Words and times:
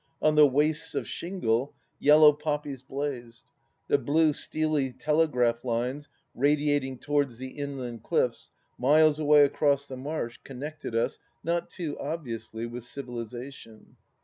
On 0.19 0.33
the 0.33 0.47
wastes 0.47 0.95
of 0.95 1.07
shingle, 1.07 1.75
yellow 1.99 2.33
poppies 2.33 2.81
blazed. 2.81 3.43
The 3.87 3.99
blue 3.99 4.33
steely 4.33 4.91
telegraph 4.93 5.63
lines 5.63 6.09
radiating 6.33 6.97
towards 6.97 7.37
the 7.37 7.49
inland 7.49 8.01
cliffs, 8.01 8.49
miles 8.79 9.19
away 9.19 9.43
across 9.43 9.85
the 9.85 9.97
marsh, 9.97 10.39
connected 10.43 10.95
us, 10.95 11.19
not 11.43 11.69
too 11.69 11.99
obviously, 11.99 12.65
with 12.65 12.83
civilization. 12.83 13.97